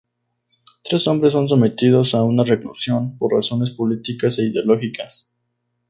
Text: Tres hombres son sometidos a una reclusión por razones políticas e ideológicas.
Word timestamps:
Tres 0.83 1.05
hombres 1.07 1.33
son 1.33 1.47
sometidos 1.47 2.15
a 2.15 2.23
una 2.23 2.43
reclusión 2.43 3.19
por 3.19 3.35
razones 3.35 3.69
políticas 3.69 4.39
e 4.39 4.45
ideológicas. 4.47 5.31